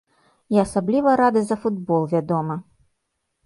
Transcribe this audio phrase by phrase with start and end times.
[0.55, 2.61] І асабліва рады за футбол, вядома.